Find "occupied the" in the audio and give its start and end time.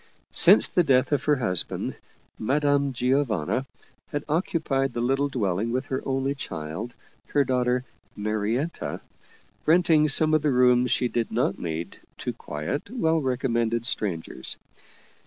4.27-4.99